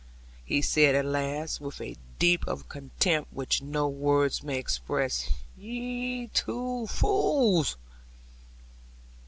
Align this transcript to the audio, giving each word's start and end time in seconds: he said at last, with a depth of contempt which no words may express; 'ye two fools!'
he 0.43 0.63
said 0.63 0.95
at 0.95 1.05
last, 1.05 1.61
with 1.61 1.79
a 1.79 1.95
depth 2.17 2.47
of 2.47 2.67
contempt 2.67 3.31
which 3.31 3.61
no 3.61 3.87
words 3.87 4.41
may 4.41 4.57
express; 4.57 5.29
'ye 5.55 6.25
two 6.33 6.87
fools!' 6.87 7.77